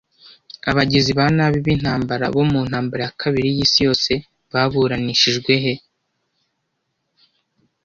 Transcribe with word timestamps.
Abagizi 0.69 1.11
ba 1.17 1.25
nabi 1.35 1.57
b'intambara 1.65 2.25
bo 2.35 2.43
mu 2.51 2.61
Ntambara 2.69 3.01
ya 3.05 3.15
Kabiri 3.21 3.47
y'Isi 3.55 3.79
Yose 3.87 4.11
baburanishijwe 4.51 5.53
he 5.63 5.73